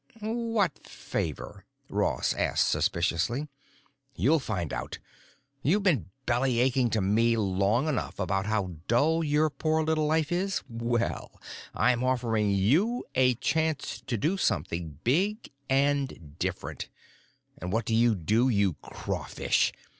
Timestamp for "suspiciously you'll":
2.69-4.39